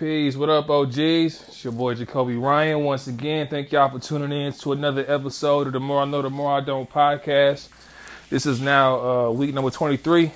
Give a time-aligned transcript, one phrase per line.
[0.00, 0.34] Peace.
[0.34, 0.96] What up, OGs?
[0.96, 2.84] It's your boy Jacoby Ryan.
[2.84, 6.22] Once again, thank y'all for tuning in to another episode of the More I Know,
[6.22, 7.68] the More I Don't podcast.
[8.30, 10.32] This is now uh, week number 23,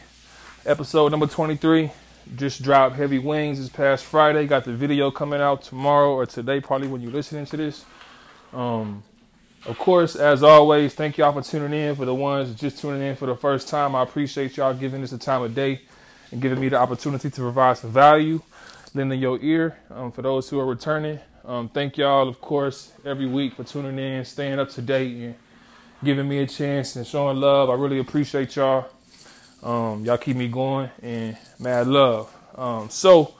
[0.66, 1.90] episode number 23.
[2.36, 4.46] Just dropped Heavy Wings this past Friday.
[4.46, 7.86] Got the video coming out tomorrow or today, probably when you're listening to this.
[8.52, 9.02] Um,
[9.64, 11.96] of course, as always, thank y'all for tuning in.
[11.96, 15.12] For the ones just tuning in for the first time, I appreciate y'all giving this
[15.12, 15.80] a time of day
[16.32, 18.42] and giving me the opportunity to provide some value,
[18.94, 19.76] lending your ear.
[19.90, 23.98] Um, for those who are returning, um, thank y'all, of course, every week for tuning
[23.98, 25.34] in, staying up to date, and
[26.02, 27.70] giving me a chance and showing love.
[27.70, 28.86] I really appreciate y'all.
[29.62, 32.32] Um, y'all keep me going and mad love.
[32.54, 33.34] Um, so,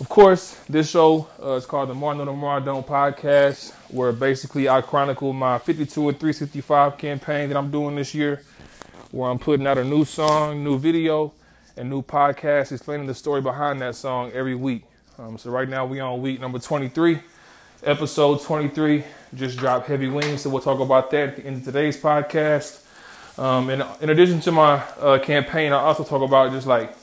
[0.00, 4.80] of course, this show uh, is called the More I Don't podcast, where basically I
[4.80, 8.42] chronicle my 52 and 365 campaign that I'm doing this year,
[9.12, 11.32] where I'm putting out a new song, new video,
[11.76, 14.84] and new podcast explaining the story behind that song every week.
[15.18, 17.20] Um, so right now we on week number 23,
[17.84, 19.04] episode 23.
[19.34, 22.84] Just dropped Heavy Wings, so we'll talk about that at the end of today's podcast.
[23.38, 26.94] Um, and in addition to my uh, campaign, I also talk about just like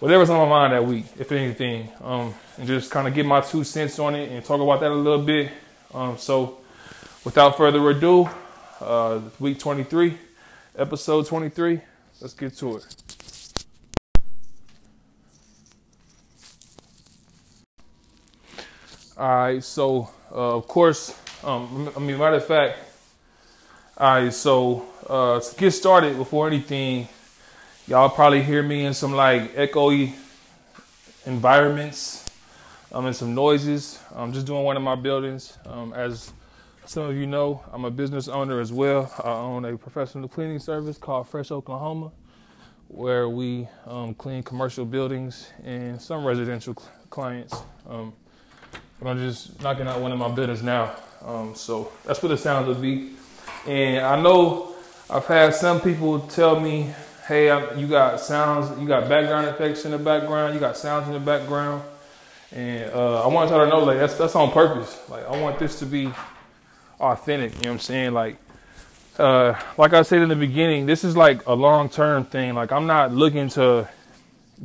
[0.00, 3.40] whatever's on my mind that week, if anything, um, and just kind of get my
[3.40, 5.52] two cents on it and talk about that a little bit.
[5.94, 6.58] Um, so,
[7.24, 8.28] without further ado,
[8.80, 10.18] uh, week 23,
[10.76, 11.80] episode 23,
[12.20, 13.01] let's get to it.
[19.22, 22.76] All right, so uh, of course, um, I mean, matter of fact,
[23.96, 27.06] all right, so uh, to get started, before anything,
[27.86, 30.14] y'all probably hear me in some like echoey
[31.24, 32.28] environments,
[32.90, 34.00] um, and some noises.
[34.12, 35.56] I'm just doing one of my buildings.
[35.66, 36.32] Um, as
[36.84, 39.08] some of you know, I'm a business owner as well.
[39.22, 42.10] I own a professional cleaning service called Fresh Oklahoma,
[42.88, 47.54] where we um, clean commercial buildings and some residential cl- clients.
[47.88, 48.14] Um,
[49.02, 50.94] but I'm just knocking out one of my buildings now.
[51.24, 53.14] Um, so that's what the sounds would be.
[53.66, 54.74] And I know
[55.10, 56.92] I've had some people tell me,
[57.26, 61.08] "Hey, I, you got sounds, you got background effects in the background, you got sounds
[61.08, 61.82] in the background,"
[62.52, 65.00] and uh, I want y'all to know, like that's that's on purpose.
[65.08, 66.12] Like I want this to be
[67.00, 67.54] authentic.
[67.56, 68.12] You know what I'm saying?
[68.12, 68.36] Like,
[69.18, 72.54] uh, like I said in the beginning, this is like a long term thing.
[72.54, 73.88] Like I'm not looking to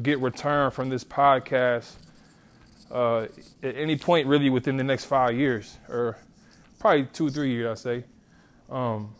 [0.02, 1.96] get return from this podcast
[2.92, 3.28] uh,
[3.64, 6.18] at any point really within the next five years or
[6.80, 8.04] probably two or three years, I say.
[8.70, 9.14] Um,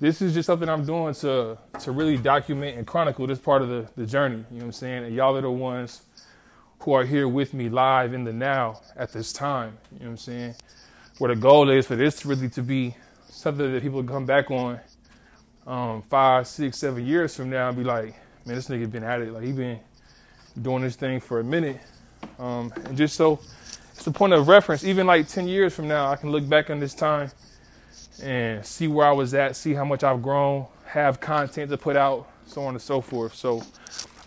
[0.00, 3.68] this is just something I'm doing to to really document and chronicle this part of
[3.68, 4.36] the, the journey.
[4.36, 5.04] You know what I'm saying?
[5.04, 6.02] And y'all are the ones
[6.80, 9.78] who are here with me live in the now at this time.
[9.92, 10.54] You know what I'm saying?
[11.18, 12.96] Where the goal is for this really to be
[13.30, 14.80] something that people come back on
[15.66, 18.14] um, five, six, seven years from now and be like,
[18.44, 19.32] man, this nigga been at it.
[19.32, 19.78] Like he been
[20.60, 21.80] doing this thing for a minute.
[22.38, 23.40] Um, and just so
[23.94, 26.70] it's a point of reference, even like 10 years from now, I can look back
[26.70, 27.30] on this time
[28.22, 31.96] and see where I was at, see how much I've grown, have content to put
[31.96, 33.34] out, so on and so forth.
[33.34, 33.62] So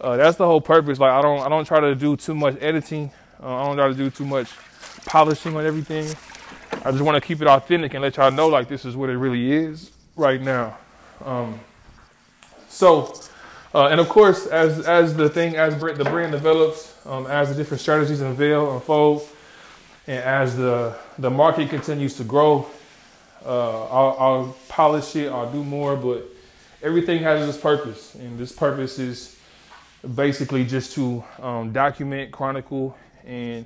[0.02, 1.00] uh, that's the whole purpose.
[1.00, 3.12] Like I don't, I don't try to do too much editing.
[3.42, 4.50] Uh, I don't try to do too much
[5.06, 6.06] polishing on everything.
[6.84, 9.10] I just want to keep it authentic and let y'all know like this is what
[9.10, 10.78] it really is right now.
[11.24, 11.60] Um,
[12.70, 13.14] so,
[13.76, 17.56] uh, and of course, as as the thing, as the brand develops, um, as the
[17.56, 19.28] different strategies unveil, unfold,
[20.08, 22.66] and as the the market continues to grow,
[23.46, 25.30] uh, I'll, I'll, polish it.
[25.30, 26.26] I'll do more, but
[26.82, 29.38] everything has its purpose, and this purpose is
[30.16, 33.66] basically just to um, document, chronicle, and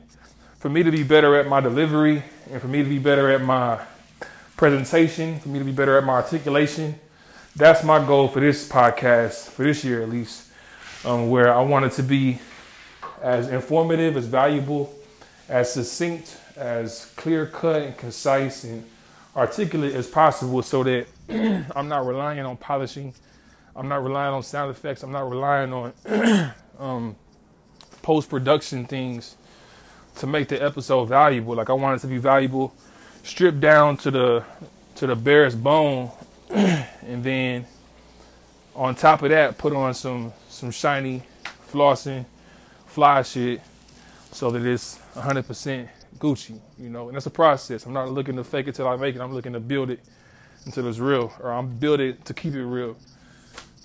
[0.58, 3.44] for me to be better at my delivery, and for me to be better at
[3.44, 3.80] my
[4.58, 7.00] presentation, for me to be better at my articulation.
[7.56, 10.48] That's my goal for this podcast, for this year at least,
[11.04, 12.40] um, where I want it to be
[13.22, 14.94] as informative, as valuable,
[15.50, 18.86] as succinct, as clear cut and concise and
[19.36, 21.08] articulate as possible so that
[21.76, 23.14] I'm not relying on polishing.
[23.76, 25.04] I'm not relying on sound effects.
[25.04, 25.94] I'm not relying on
[26.80, 27.16] um,
[28.02, 29.36] post production things
[30.18, 31.56] to make the episode valuable.
[31.56, 32.74] Like I want it to be valuable,
[33.24, 34.44] stripped down to the
[34.96, 36.12] to the barest bone,
[37.06, 37.66] and then
[38.76, 41.24] on top of that, put on some some shiny
[41.72, 42.26] flossing,
[42.88, 43.62] fly shit,
[44.32, 45.88] so that it's 100%
[46.18, 47.86] Gucci, you know, and that's a process.
[47.86, 49.22] I'm not looking to fake it till I make it.
[49.22, 50.00] I'm looking to build it
[50.66, 52.98] until it's real, or I'm build it to keep it real.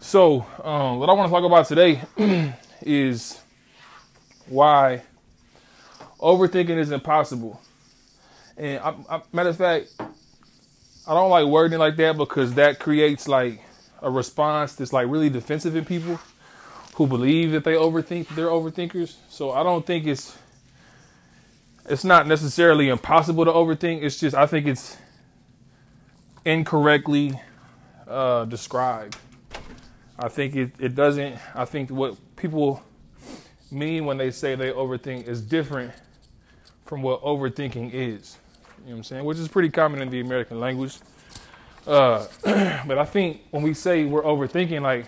[0.01, 2.03] So, um, what I want to talk about today
[2.83, 3.41] is
[4.47, 5.03] why
[6.21, 7.61] overthinking is impossible.
[8.57, 9.89] And I, I, matter of fact,
[11.07, 13.63] I don't like wording like that because that creates like
[14.01, 16.19] a response that's like really defensive in people
[16.95, 18.29] who believe that they overthink.
[18.29, 19.17] They're overthinkers.
[19.29, 20.37] So I don't think it's
[21.87, 24.03] it's not necessarily impossible to overthink.
[24.03, 24.97] It's just I think it's
[26.45, 27.39] incorrectly
[28.09, 29.17] uh, described.
[30.19, 31.39] I think it, it doesn't.
[31.55, 32.83] I think what people
[33.71, 35.93] mean when they say they overthink is different
[36.87, 38.39] from what overthinking is.
[38.85, 39.25] You know what I'm saying?
[39.25, 40.99] Which is pretty common in the American language.
[41.87, 42.27] Uh,
[42.87, 45.07] but I think when we say we're overthinking, like,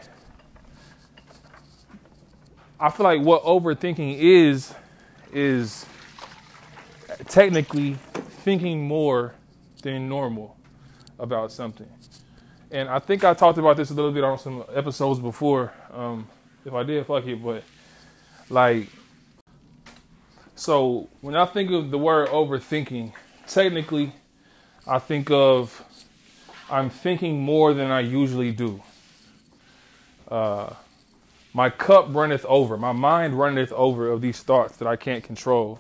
[2.81, 4.73] I feel like what overthinking is,
[5.31, 5.84] is
[7.28, 7.99] technically
[8.44, 9.34] thinking more
[9.82, 10.56] than normal
[11.19, 11.88] about something.
[12.70, 15.75] And I think I talked about this a little bit on some episodes before.
[15.93, 16.28] Um,
[16.64, 17.43] if I did, fuck it.
[17.43, 17.62] But
[18.49, 18.88] like,
[20.55, 23.12] so when I think of the word overthinking,
[23.47, 24.13] technically,
[24.87, 25.83] I think of
[26.71, 28.83] I'm thinking more than I usually do.
[30.29, 30.71] Uh,
[31.53, 32.77] my cup runneth over.
[32.77, 35.79] My mind runneth over of these thoughts that I can't control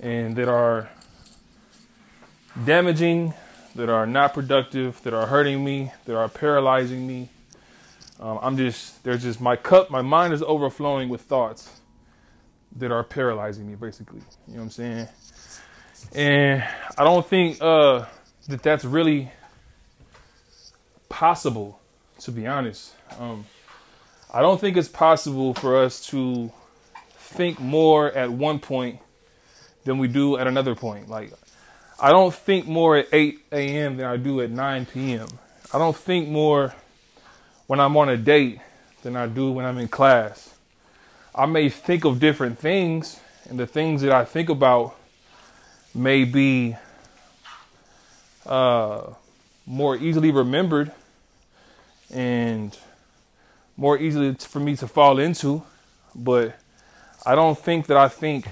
[0.00, 0.90] and that are
[2.64, 3.32] damaging,
[3.74, 7.28] that are not productive, that are hurting me, that are paralyzing me.
[8.20, 11.80] Um, I'm just, there's just my cup, my mind is overflowing with thoughts
[12.76, 14.20] that are paralyzing me, basically.
[14.48, 15.08] You know what I'm saying?
[16.14, 16.64] And
[16.96, 18.06] I don't think uh,
[18.48, 19.30] that that's really
[21.08, 21.80] possible,
[22.20, 22.94] to be honest.
[23.18, 23.46] Um,
[24.32, 26.52] I don't think it's possible for us to
[27.16, 29.00] think more at one point
[29.84, 31.08] than we do at another point.
[31.08, 31.32] Like,
[32.00, 33.96] I don't think more at 8 a.m.
[33.96, 35.28] than I do at 9 p.m.
[35.72, 36.74] I don't think more
[37.66, 38.60] when I'm on a date
[39.02, 40.54] than I do when I'm in class.
[41.34, 44.97] I may think of different things, and the things that I think about
[45.94, 46.76] may be
[48.46, 49.12] uh,
[49.66, 50.92] more easily remembered
[52.10, 52.76] and
[53.76, 55.62] more easily for me to fall into.
[56.14, 56.58] But
[57.24, 58.48] I don't think that I think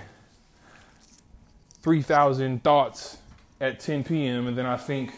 [1.83, 3.19] 3,000 thoughts
[3.61, 4.47] at 10 p.m.
[4.47, 5.13] and then I think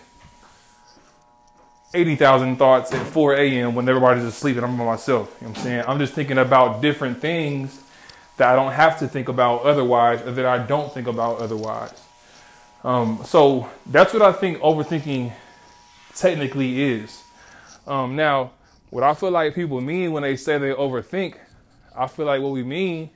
[1.94, 3.74] 80,000 thoughts at 4 a.m.
[3.74, 5.34] when everybody's asleep and I'm by myself.
[5.40, 5.84] You know what I'm saying?
[5.88, 7.80] I'm just thinking about different things
[8.36, 11.98] that I don't have to think about otherwise or that I don't think about otherwise.
[12.84, 15.32] Um, so that's what I think overthinking
[16.14, 17.22] technically is.
[17.86, 18.52] Um, now,
[18.90, 21.36] what I feel like people mean when they say they overthink,
[21.96, 23.10] I feel like what we mean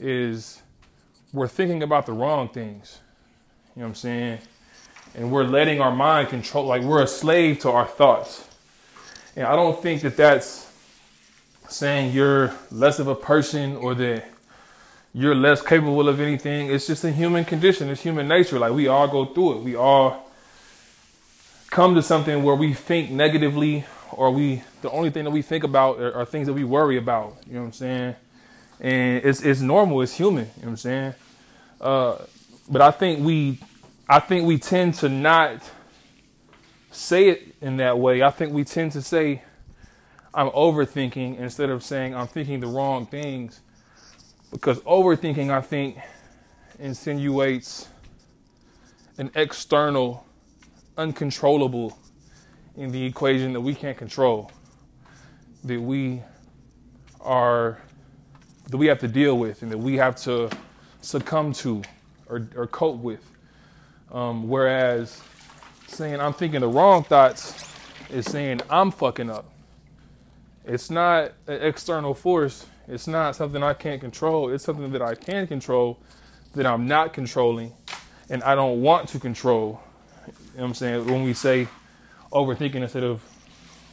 [0.00, 0.62] is
[1.32, 2.98] we're thinking about the wrong things.
[3.76, 4.38] You know what I'm saying?
[5.14, 8.46] And we're letting our mind control, like we're a slave to our thoughts.
[9.36, 10.72] And I don't think that that's
[11.68, 14.24] saying you're less of a person or that
[15.12, 16.70] you're less capable of anything.
[16.70, 17.88] It's just a human condition.
[17.88, 18.58] It's human nature.
[18.58, 19.62] Like we all go through it.
[19.62, 20.30] We all
[21.70, 25.64] come to something where we think negatively or we the only thing that we think
[25.64, 27.36] about are, are, things that we worry about.
[27.46, 28.16] You know what I'm saying?
[28.80, 30.00] And it's it's normal.
[30.02, 30.44] It's human.
[30.44, 31.14] You know what I'm saying?
[31.80, 32.16] Uh,
[32.68, 33.58] but I think we
[34.08, 35.62] I think we tend to not
[36.90, 38.22] say it in that way.
[38.22, 39.42] I think we tend to say
[40.34, 43.60] I'm overthinking instead of saying I'm thinking the wrong things.
[44.50, 45.98] Because overthinking, I think,
[46.78, 47.88] insinuates
[49.18, 50.24] an external,
[50.96, 51.98] uncontrollable
[52.76, 54.50] in the equation that we can't control,
[55.64, 56.22] that we
[57.20, 57.78] are,
[58.68, 60.48] that we have to deal with, and that we have to
[61.00, 61.82] succumb to
[62.28, 63.24] or, or cope with.
[64.12, 65.20] Um, whereas
[65.88, 67.54] saying I'm thinking the wrong thoughts
[68.10, 69.50] is saying I'm fucking up.
[70.64, 72.66] It's not an external force.
[72.88, 74.50] It's not something I can't control.
[74.50, 75.98] It's something that I can control
[76.54, 77.72] that I'm not controlling
[78.30, 79.80] and I don't want to control.
[80.26, 81.06] You know what I'm saying?
[81.06, 81.68] When we say
[82.32, 83.22] overthinking instead of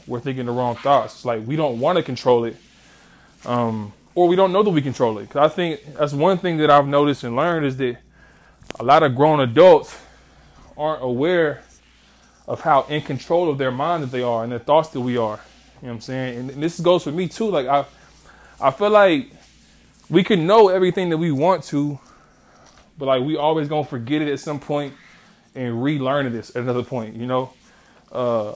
[0.08, 2.56] we're thinking the wrong thoughts, it's like we don't want to control it.
[3.46, 5.30] Um, or we don't know that we control it.
[5.30, 7.98] Cause I think that's one thing that I've noticed and learned is that
[8.80, 9.98] a lot of grown adults
[10.78, 11.64] aren't aware
[12.48, 15.18] of how in control of their mind that they are and their thoughts that we
[15.18, 15.40] are.
[15.82, 16.38] You know what I'm saying?
[16.38, 17.50] And this goes for me too.
[17.50, 17.86] Like I
[18.60, 19.32] I feel like
[20.10, 22.00] we can know everything that we want to,
[22.98, 24.94] but like we always gonna forget it at some point
[25.56, 27.54] and relearn it at another point, you know?
[28.12, 28.56] Uh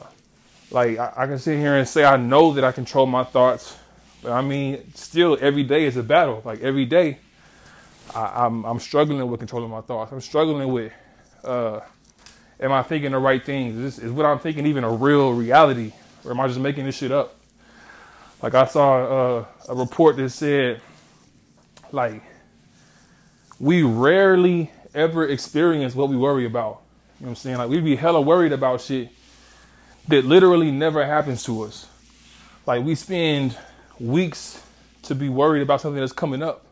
[0.72, 3.78] like I, I can sit here and say I know that I control my thoughts,
[4.22, 6.42] but I mean still every day is a battle.
[6.46, 7.20] Like every day
[8.16, 10.12] I, am I'm, I'm struggling with controlling my thoughts.
[10.12, 10.94] I'm struggling with
[11.44, 11.82] uh
[12.60, 13.76] am I thinking the right things?
[13.76, 15.92] Is, this, is what I'm thinking even a real reality?
[16.24, 17.39] Or am I just making this shit up?
[18.42, 20.82] Like I saw uh, a report that said,
[21.92, 22.24] like,
[23.60, 26.82] we rarely ever experience what we worry about.
[27.20, 27.58] You know what I'm saying?
[27.58, 29.10] Like we'd be hella worried about shit
[30.08, 31.88] that literally never happens to us.
[32.66, 33.58] Like we spend
[34.00, 34.64] weeks
[35.04, 36.66] to be worried about something that's coming up.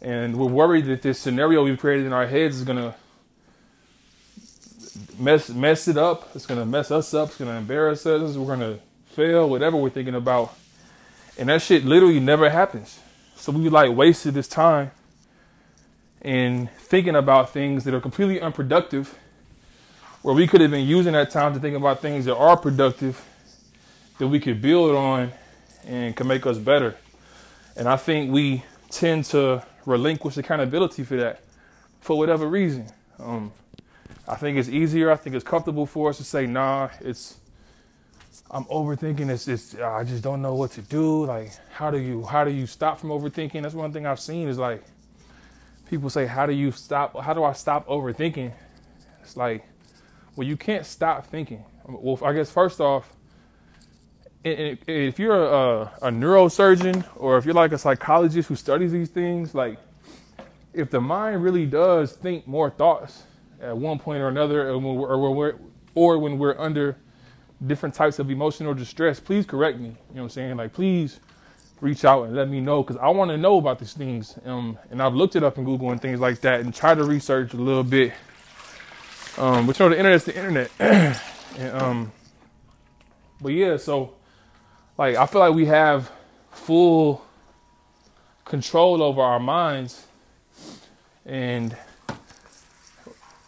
[0.00, 2.94] And we're worried that this scenario we've created in our heads is gonna
[5.18, 6.30] mess mess it up.
[6.34, 7.28] It's gonna mess us up.
[7.28, 8.36] It's gonna embarrass us.
[8.36, 8.78] We're gonna
[9.10, 9.48] fail.
[9.48, 10.56] Whatever we're thinking about,
[11.38, 12.98] and that shit literally never happens.
[13.36, 14.90] So we like wasted this time
[16.22, 19.18] in thinking about things that are completely unproductive,
[20.22, 23.22] where we could have been using that time to think about things that are productive,
[24.18, 25.32] that we could build on,
[25.86, 26.96] and can make us better.
[27.76, 31.40] And I think we tend to relinquish accountability for that,
[32.00, 32.86] for whatever reason.
[33.18, 33.52] Um,
[34.28, 35.10] I think it's easier.
[35.10, 37.36] I think it's comfortable for us to say, "Nah, it's
[38.50, 39.30] I'm overthinking.
[39.30, 41.24] It's, it's uh, I just don't know what to do.
[41.24, 43.62] Like, how do you how do you stop from overthinking?
[43.62, 44.82] That's one thing I've seen is like
[45.88, 47.18] people say, "How do you stop?
[47.20, 48.52] How do I stop overthinking?"
[49.22, 49.64] It's like,
[50.34, 51.64] well, you can't stop thinking.
[51.86, 53.12] Well, I guess first off,
[54.42, 59.54] if you're a, a neurosurgeon or if you're like a psychologist who studies these things,
[59.54, 59.78] like
[60.72, 63.24] if the mind really does think more thoughts
[63.60, 65.54] at one point or another, or when we're, or when we're,
[65.94, 66.96] or when we're under
[67.66, 69.88] different types of emotional distress, please correct me.
[69.88, 70.56] You know what I'm saying?
[70.56, 71.20] Like, please
[71.80, 74.38] reach out and let me know because I want to know about these things.
[74.44, 77.04] Um, and I've looked it up in Google and things like that and try to
[77.04, 78.12] research a little bit.
[79.38, 80.70] Um, but you know, the internet's the internet.
[81.58, 82.12] and, um,
[83.40, 84.14] but yeah, so
[84.98, 86.10] like I feel like we have
[86.50, 87.24] full
[88.44, 90.06] control over our minds
[91.24, 91.76] and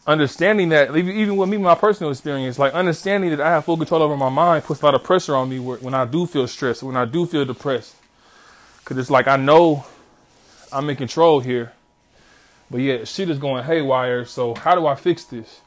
[0.07, 4.03] understanding that even with me my personal experience like understanding that i have full control
[4.03, 6.83] over my mind puts a lot of pressure on me when i do feel stressed
[6.83, 7.95] when i do feel depressed.
[8.79, 9.85] Because it's like i know
[10.73, 11.73] i'm in control here
[12.69, 15.61] but yet shit is going haywire so how do i fix this?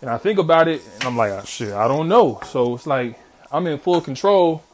[0.00, 2.40] And i think about it and i'm like oh, shit i don't know.
[2.46, 3.20] So it's like
[3.52, 4.64] i'm in full control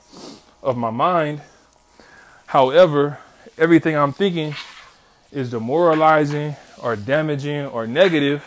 [0.63, 1.43] of my mind.
[2.47, 3.19] However
[3.59, 4.55] everything i'm thinking
[5.33, 8.43] is demoralizing or damaging or negative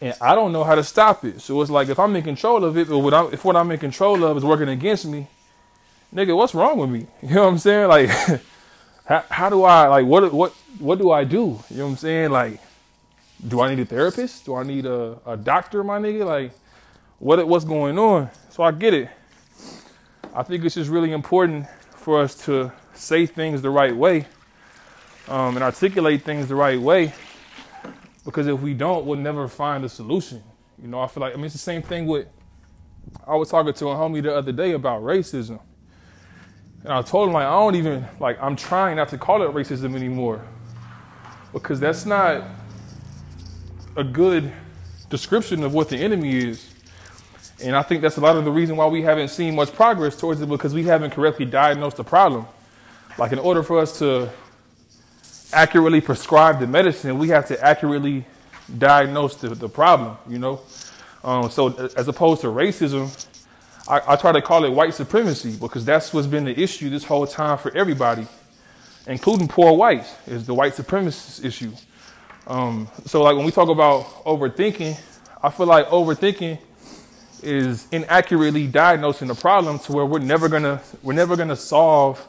[0.00, 1.40] and I don't know how to stop it.
[1.40, 3.70] So it's like if I'm in control of it, but what I'm, if what I'm
[3.70, 5.26] in control of is working against me,
[6.14, 7.06] nigga, what's wrong with me?
[7.22, 7.88] You know what I'm saying?
[7.88, 8.10] Like,
[9.06, 11.62] how, how do I like what what what do I do?
[11.70, 12.30] You know what I'm saying?
[12.30, 12.60] Like,
[13.46, 14.44] do I need a therapist?
[14.44, 16.26] Do I need a, a doctor, my nigga?
[16.26, 16.52] Like,
[17.18, 18.30] what what's going on?
[18.50, 19.08] So I get it.
[20.34, 24.26] I think it's just really important for us to say things the right way
[25.28, 27.14] um, and articulate things the right way
[28.26, 30.42] because if we don't, we'll never find a solution.
[30.82, 32.26] You know, I feel like, I mean, it's the same thing with,
[33.24, 35.60] I was talking to a homie the other day about racism.
[36.82, 39.54] And I told him, like, I don't even, like, I'm trying not to call it
[39.54, 40.44] racism anymore.
[41.52, 42.42] Because that's not
[43.96, 44.52] a good
[45.08, 46.74] description of what the enemy is.
[47.62, 50.16] And I think that's a lot of the reason why we haven't seen much progress
[50.16, 52.46] towards it because we haven't correctly diagnosed the problem.
[53.18, 54.30] Like, in order for us to
[55.52, 58.24] accurately prescribe the medicine, we have to accurately
[58.78, 60.60] diagnose the, the problem, you know?
[61.22, 63.26] Um, so as opposed to racism,
[63.88, 67.04] I, I, try to call it white supremacy because that's what's been the issue this
[67.04, 68.26] whole time for everybody,
[69.06, 71.72] including poor whites, is the white supremacist issue.
[72.46, 75.00] Um, so like when we talk about overthinking,
[75.42, 76.58] I feel like overthinking
[77.42, 82.26] is inaccurately diagnosing the problem to where we're never gonna we're never gonna solve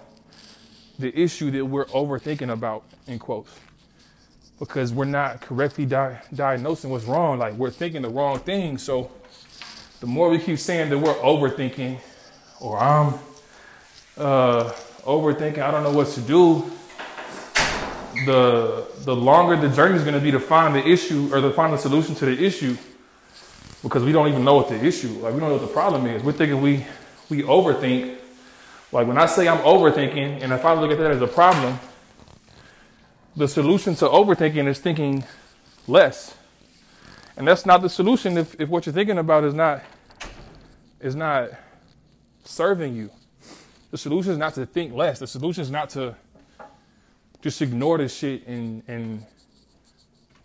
[1.00, 3.52] the issue that we're overthinking about, in quotes,
[4.60, 7.38] because we're not correctly di- diagnosing what's wrong.
[7.38, 8.78] Like we're thinking the wrong thing.
[8.78, 9.12] So
[10.00, 12.00] the more we keep saying that we're overthinking,
[12.60, 13.14] or I'm
[14.18, 14.72] uh,
[15.04, 16.72] overthinking, I don't know what to do.
[18.26, 21.52] The the longer the journey is going to be to find the issue or to
[21.52, 22.76] find the solution to the issue,
[23.84, 26.08] because we don't even know what the issue, like we don't know what the problem
[26.08, 26.24] is.
[26.24, 26.84] We're thinking we
[27.30, 28.17] we overthink
[28.98, 31.78] like when I say I'm overthinking, and if I look at that as a problem,
[33.36, 35.24] the solution to overthinking is thinking
[35.88, 36.36] less.
[37.36, 39.84] And that's not the solution if, if what you're thinking about is not
[41.00, 41.52] is not
[42.44, 43.12] serving you.
[43.92, 45.20] The solution is not to think less.
[45.20, 46.16] The solution is not to
[47.44, 49.24] just ignore this shit and and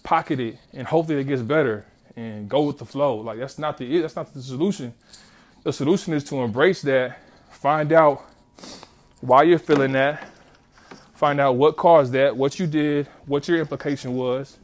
[0.02, 3.16] pocket it and hope that it gets better and go with the flow.
[3.16, 4.92] Like that's not the that's not the solution.
[5.62, 7.18] The solution is to embrace that,
[7.49, 8.26] find out
[9.23, 10.29] why you're feeling that,
[11.14, 14.59] find out what caused that, what you did, what your implication was,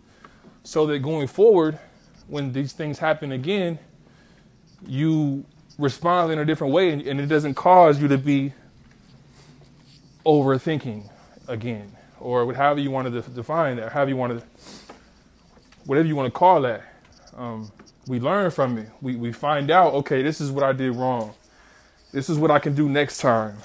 [0.65, 1.79] so that going forward,
[2.27, 3.79] when these things happen again,
[4.85, 5.45] you
[5.79, 8.53] respond in a different way and, and it doesn't cause you to be
[10.27, 11.09] overthinking
[11.47, 14.47] again, or however you want to define that, however you want to,
[15.87, 16.83] whatever you want to call that.
[17.37, 17.71] Um,
[18.09, 18.91] we learn from it.
[19.01, 21.33] We, we find out, okay, this is what I did wrong.
[22.11, 23.59] This is what I can do next time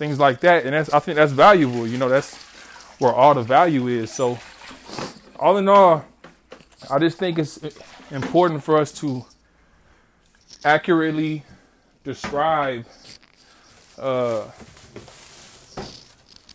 [0.00, 0.64] things like that.
[0.64, 1.86] And that's, I think that's valuable.
[1.86, 2.34] You know, that's
[2.98, 4.10] where all the value is.
[4.10, 4.38] So,
[5.38, 6.06] all in all,
[6.90, 7.60] I just think it's
[8.10, 9.26] important for us to
[10.64, 11.44] accurately
[12.02, 12.86] describe,
[13.98, 14.44] uh,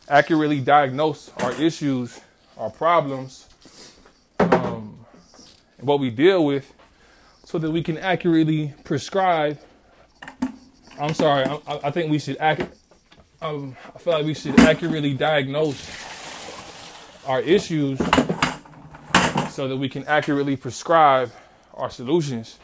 [0.09, 2.19] accurately diagnose our issues,
[2.57, 3.47] our problems,
[4.39, 5.05] um,
[5.81, 6.73] what we deal with,
[7.43, 9.59] so that we can accurately prescribe.
[10.99, 12.75] I'm sorry, I, I think we should act.
[13.45, 15.77] Um, I feel like we should accurately diagnose
[17.27, 17.99] our issues
[19.51, 21.31] so that we can accurately prescribe
[21.75, 22.57] our solutions.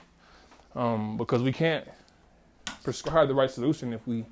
[0.73, 1.87] Um, because we can't
[2.83, 4.25] prescribe the right solution if we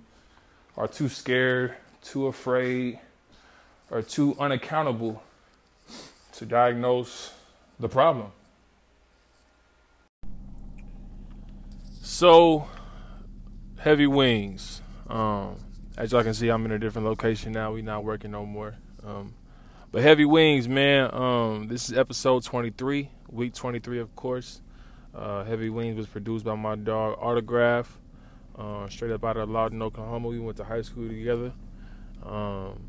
[0.76, 3.00] are too scared, too afraid,
[3.92, 5.22] or too unaccountable
[6.32, 7.32] to diagnose
[7.80, 8.32] the problem.
[12.02, 12.68] So,
[13.78, 14.82] heavy wings.
[15.08, 15.58] Um,
[16.00, 17.74] as y'all can see, I'm in a different location now.
[17.74, 18.76] We not working no more.
[19.06, 19.36] Um,
[19.92, 21.14] but heavy wings, man.
[21.14, 24.62] Um, this is episode 23, week 23, of course.
[25.14, 28.00] Uh, heavy wings was produced by my dog Autograph,
[28.58, 30.30] uh, straight up out of Lawton, Oklahoma.
[30.30, 31.52] We went to high school together.
[32.24, 32.80] Um,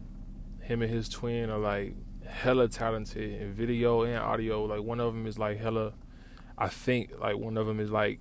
[0.61, 4.65] him and his twin are like hella talented in video and audio.
[4.67, 5.95] Like one of them is like hella.
[6.57, 8.21] I think like one of them is like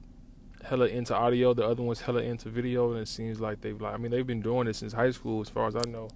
[0.64, 1.54] hella into audio.
[1.54, 4.26] The other one's hella into video, and it seems like they've like I mean they've
[4.26, 6.10] been doing this since high school, as far as I know.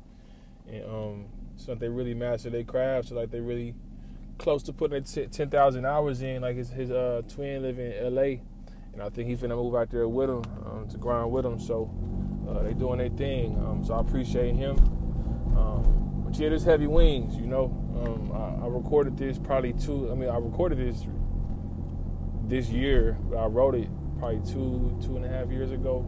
[0.67, 1.25] And um,
[1.57, 3.09] so they really master their craft.
[3.09, 3.73] So like they really
[4.38, 6.41] close to putting ten thousand hours in.
[6.41, 8.41] Like his his uh, twin live in L.A.
[8.93, 11.59] and I think he's gonna move out there with him um, to grind with him.
[11.59, 11.91] So
[12.47, 13.57] uh, they doing their thing.
[13.59, 14.77] Um, so I appreciate him.
[15.57, 17.35] Um, but yeah, this heavy wings.
[17.35, 17.65] You know,
[18.03, 20.12] um, I, I, recorded this probably two.
[20.12, 21.05] I mean, I recorded this
[22.47, 23.89] this year, I wrote it
[24.20, 26.05] probably two two and a half years ago.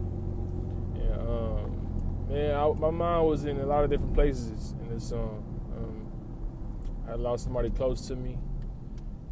[0.94, 5.08] And um, man, I, my mind was in a lot of different places in this
[5.08, 5.44] song.
[5.76, 8.38] Um, I lost somebody close to me,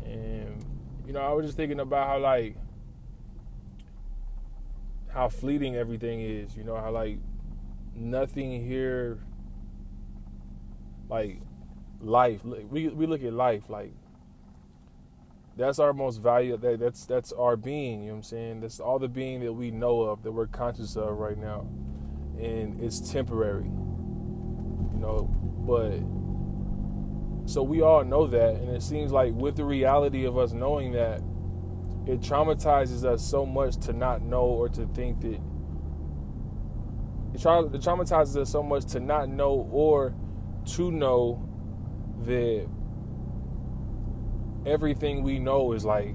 [0.05, 0.65] and
[1.07, 2.57] you know, I was just thinking about how like
[5.13, 6.57] how fleeting everything is.
[6.57, 7.19] You know, how like
[7.95, 9.19] nothing here,
[11.09, 11.41] like
[12.01, 12.45] life.
[12.45, 13.93] We we look at life like
[15.57, 16.57] that's our most value.
[16.57, 18.01] That, that's that's our being.
[18.01, 18.61] You know what I'm saying?
[18.61, 21.67] That's all the being that we know of, that we're conscious of right now,
[22.39, 23.65] and it's temporary.
[23.65, 25.31] You know,
[25.67, 25.99] but
[27.51, 30.93] so we all know that, and it seems like with the reality of us knowing
[30.93, 31.21] that,
[32.07, 35.41] it traumatizes us so much to not know or to think that.
[37.35, 40.15] It, tra- it traumatizes us so much to not know or
[40.67, 41.49] to know
[42.25, 42.69] that
[44.67, 46.15] everything we know is like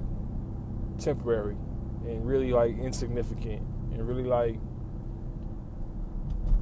[0.98, 1.56] temporary
[2.06, 3.60] and really like insignificant
[3.92, 4.56] and really like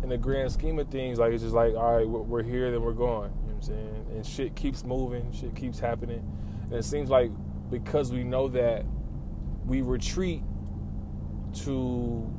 [0.03, 2.83] in the grand scheme of things like it's just like all right we're here then
[2.83, 3.33] we're gone.
[3.43, 6.25] you know what i'm saying and shit keeps moving shit keeps happening
[6.65, 7.31] and it seems like
[7.71, 8.85] because we know that
[9.67, 10.43] we retreat
[11.53, 12.31] to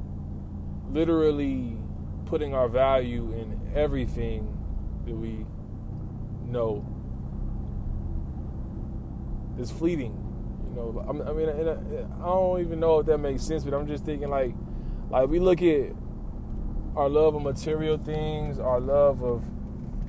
[0.90, 1.78] literally
[2.26, 4.56] putting our value in everything
[5.06, 5.46] that we
[6.46, 6.86] know
[9.60, 10.14] is fleeting.
[10.70, 14.06] You know, I mean, I don't even know if that makes sense, but I'm just
[14.06, 14.56] thinking like,
[15.10, 15.92] like we look at
[16.96, 19.44] our love of material things, our love of,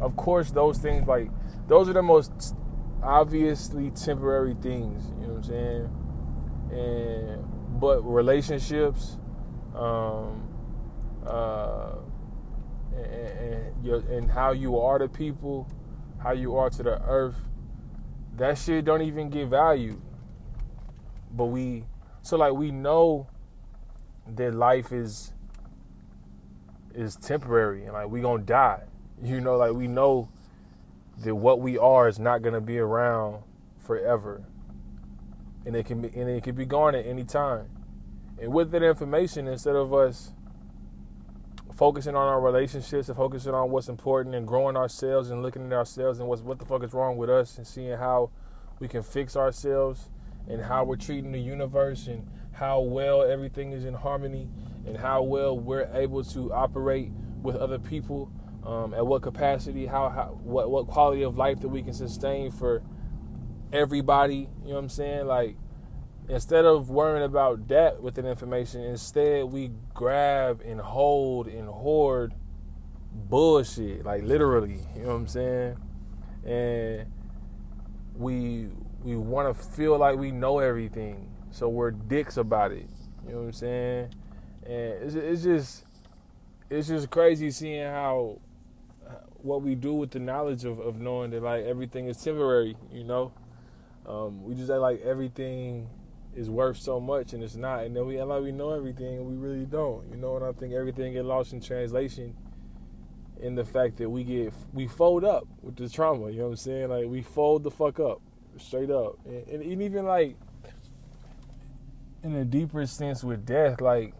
[0.00, 1.30] of course, those things like
[1.68, 2.54] those are the most
[3.02, 5.04] obviously temporary things.
[5.20, 5.90] You know what I'm saying?
[6.72, 9.18] And but relationships,
[9.74, 10.46] um,
[11.26, 11.94] uh,
[12.94, 15.70] and, and, your, and how you are to people,
[16.22, 17.36] how you are to the earth
[18.40, 20.00] that shit don't even get valued.
[21.30, 21.84] But we
[22.22, 23.28] so like we know
[24.34, 25.34] that life is
[26.94, 28.82] is temporary and like we gonna die.
[29.22, 30.30] You know, like we know
[31.18, 33.42] that what we are is not gonna be around
[33.78, 34.42] forever.
[35.66, 37.68] And it can be and it can be gone at any time.
[38.40, 40.32] And with that information, instead of us
[41.80, 45.72] focusing on our relationships and focusing on what's important and growing ourselves and looking at
[45.72, 48.30] ourselves and what's what the fuck is wrong with us and seeing how
[48.80, 50.10] we can fix ourselves
[50.46, 54.46] and how we're treating the universe and how well everything is in harmony
[54.84, 57.10] and how well we're able to operate
[57.42, 58.30] with other people
[58.66, 62.50] um, at what capacity how, how what what quality of life that we can sustain
[62.50, 62.82] for
[63.72, 65.26] everybody you know what i'm saying?
[65.26, 65.56] Like
[66.30, 72.32] instead of worrying about that with that information, instead we grab and hold and hoard
[73.12, 75.76] bullshit, like literally, you know what I'm saying?
[76.44, 77.12] And
[78.14, 78.68] we
[79.02, 82.88] we want to feel like we know everything, so we're dicks about it.
[83.26, 84.14] You know what I'm saying?
[84.64, 85.84] And it's, it's just
[86.70, 88.38] it's just crazy seeing how
[89.42, 93.04] what we do with the knowledge of, of knowing that like everything is temporary, you
[93.04, 93.32] know.
[94.06, 95.88] Um, we just act like everything
[96.34, 99.18] is worth so much and it's not, and then we act like we know everything
[99.18, 100.36] and we really don't, you know.
[100.36, 102.34] And I think everything get lost in translation
[103.40, 106.30] in the fact that we get we fold up with the trauma.
[106.30, 106.88] You know what I'm saying?
[106.88, 108.20] Like we fold the fuck up,
[108.58, 110.36] straight up, and, and even like
[112.22, 114.14] in a deeper sense with death, like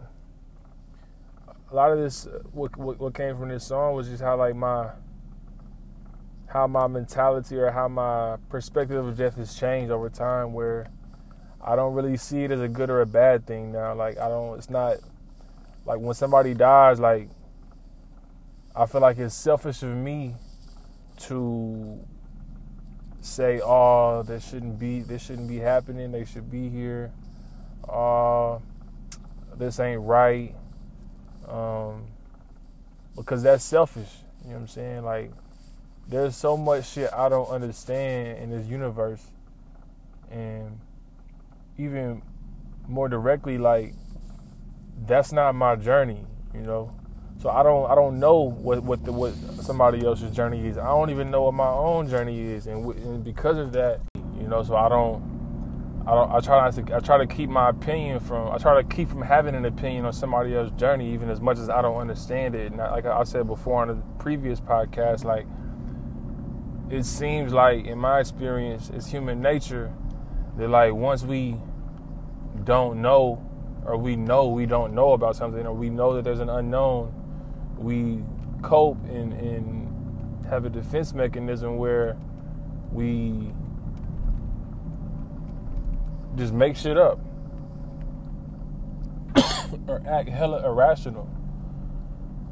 [1.71, 4.37] a lot of this, uh, what, what, what came from this song was just how
[4.37, 4.91] like my
[6.47, 10.53] how my mentality or how my perspective of death has changed over time.
[10.53, 10.87] Where
[11.63, 13.95] I don't really see it as a good or a bad thing now.
[13.95, 14.57] Like I don't.
[14.59, 14.97] It's not
[15.85, 16.99] like when somebody dies.
[16.99, 17.29] Like
[18.75, 20.35] I feel like it's selfish of me
[21.23, 22.01] to
[23.21, 25.01] say, "Oh, this shouldn't be.
[25.01, 26.13] This shouldn't be happening.
[26.13, 27.13] They should be here."
[27.89, 28.59] Uh,
[29.57, 30.55] this ain't right.
[31.49, 32.07] Um,
[33.17, 34.09] because that's selfish.
[34.45, 35.05] You know what I'm saying?
[35.05, 35.33] Like,
[36.09, 39.23] there's so much shit I don't understand in this universe.
[40.31, 40.79] And
[41.85, 42.23] even
[42.89, 43.95] more directly, like,
[45.07, 46.95] that's not my journey, you know?
[47.39, 50.77] So I don't I don't know what what the, what somebody else's journey is.
[50.77, 54.01] I don't even know what my own journey is, and, and because of that,
[54.39, 55.23] you know, so I don't
[56.07, 56.33] I don't.
[56.33, 56.97] I try not to.
[56.97, 58.51] I try to keep my opinion from.
[58.51, 61.59] I try to keep from having an opinion on somebody else's journey, even as much
[61.59, 62.73] as I don't understand it.
[62.73, 65.47] And like I said before on the previous podcast, like
[66.91, 69.93] it seems like in my experience, it's human nature
[70.57, 71.57] that like once we
[72.65, 73.45] don't know,
[73.85, 77.13] or we know we don't know about something, or we know that there's an unknown,
[77.79, 78.23] we
[78.63, 82.17] cope and, and have a defense mechanism where
[82.93, 83.53] we
[86.37, 87.19] just make shit up
[89.89, 91.29] or act hella irrational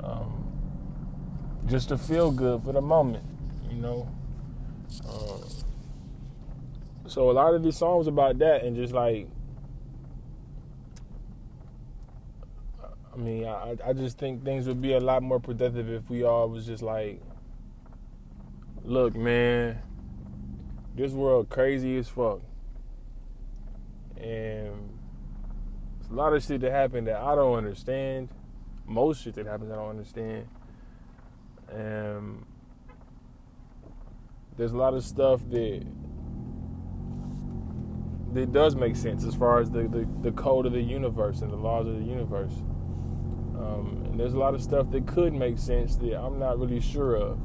[0.02, 0.46] um,
[1.66, 3.24] just to feel good for the moment,
[3.70, 4.08] you know.
[5.08, 5.42] Um,
[7.06, 9.28] so a lot of these songs about that and just like
[13.18, 16.22] I mean, I, I just think things would be a lot more productive if we
[16.22, 17.20] all was just like,
[18.84, 19.82] look, man,
[20.94, 22.40] this world crazy as fuck
[24.20, 24.90] and
[26.00, 28.28] it's a lot of shit that happened that I don't understand.
[28.86, 30.48] Most shit that happens I don't understand.
[31.70, 32.44] And
[34.56, 35.86] there's a lot of stuff that
[38.32, 41.50] that does make sense as far as the, the, the code of the universe and
[41.50, 42.52] the laws of the universe.
[43.58, 46.80] Um, and there's a lot of stuff that could make sense that I'm not really
[46.80, 47.38] sure of,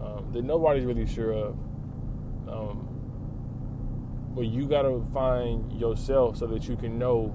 [0.00, 1.56] um, that nobody's really sure of.
[2.48, 2.88] Um,
[4.34, 7.26] but you gotta find yourself so that you can know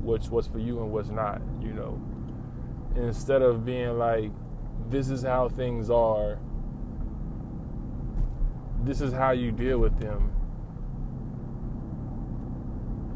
[0.00, 2.00] what's what's for you and what's not, you know.
[2.94, 4.30] Instead of being like,
[4.88, 6.38] this is how things are,
[8.84, 10.32] this is how you deal with them.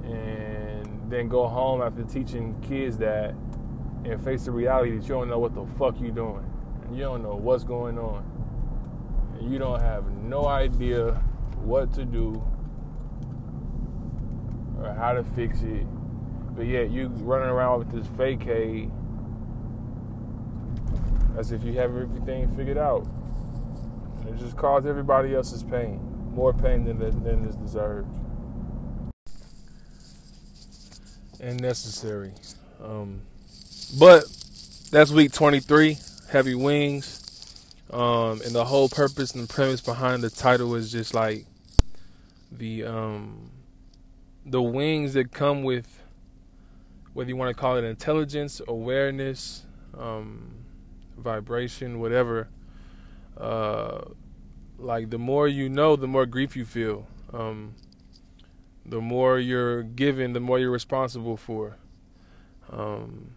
[0.04, 3.34] And then go home after teaching kids that
[4.04, 6.44] and face the reality that you don't know what the fuck you doing.
[6.82, 8.24] And you don't know what's going on.
[9.38, 11.12] And you don't have no idea
[11.62, 12.42] what to do
[14.78, 15.86] or how to fix it.
[16.56, 18.90] But yet you running around with this facade
[21.38, 23.06] as if you have everything figured out.
[24.20, 26.00] And it just caused everybody else's pain,
[26.34, 28.08] more pain than than is deserved
[31.40, 32.32] and necessary.
[32.82, 33.22] Um,
[33.98, 34.24] but
[34.90, 35.98] that's week 23,
[36.30, 37.16] heavy wings.
[37.92, 41.44] Um, and the whole purpose and premise behind the title is just like
[42.52, 43.50] the um,
[44.46, 46.00] the wings that come with
[47.12, 49.64] whether you want to call it intelligence, awareness,
[49.98, 50.52] um,
[51.18, 52.48] vibration, whatever.
[53.36, 54.02] Uh,
[54.78, 57.06] like the more you know, the more grief you feel.
[57.32, 57.74] Um,
[58.86, 61.76] the more you're given, the more you're responsible for.
[62.70, 63.32] Um,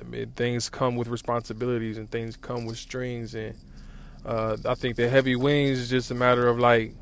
[0.00, 3.54] I mean, things come with responsibilities and things come with strings, and
[4.24, 6.94] uh, I think the heavy wings is just a matter of like,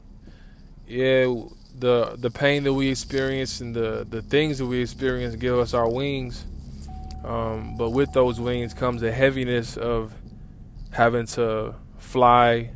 [0.87, 1.32] yeah,
[1.78, 5.74] the the pain that we experience and the the things that we experience give us
[5.74, 6.46] our wings.
[7.24, 10.12] Um, but with those wings comes the heaviness of
[10.90, 12.70] having to fly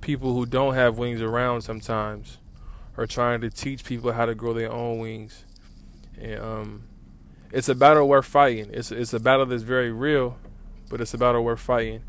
[0.00, 2.38] people who don't have wings around sometimes,
[2.96, 5.44] or trying to teach people how to grow their own wings.
[6.18, 6.82] And um,
[7.52, 8.70] it's a battle worth fighting.
[8.72, 10.38] It's it's a battle that's very real,
[10.90, 12.02] but it's a battle worth fighting,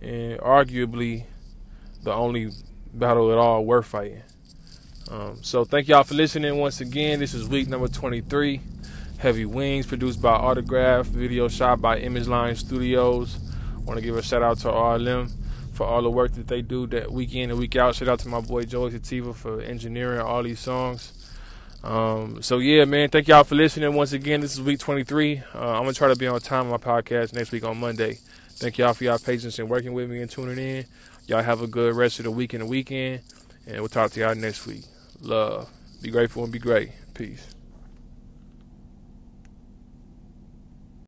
[0.00, 1.24] and arguably
[2.02, 2.50] the only
[2.92, 4.22] battle at all worth fighting.
[5.10, 7.18] Um, so thank y'all for listening once again.
[7.18, 8.60] This is week number 23.
[9.18, 13.38] Heavy Wings, produced by Autograph, video shot by Image Line Studios.
[13.84, 15.28] Want to give a shout out to them
[15.72, 17.94] for all the work that they do that week in and week out.
[17.94, 21.17] Shout out to my boy Joey Sativa for engineering all these songs.
[21.84, 24.40] Um, so yeah, man, thank y'all for listening once again.
[24.40, 25.42] This is week 23.
[25.54, 28.18] Uh, I'm gonna try to be on time on my podcast next week on Monday.
[28.50, 30.84] Thank y'all for y'all patience and working with me and tuning in.
[31.26, 33.20] Y'all have a good rest of the week and the weekend,
[33.66, 34.82] and we'll talk to y'all next week.
[35.20, 35.70] Love,
[36.02, 36.90] be grateful and be great.
[37.14, 37.54] Peace.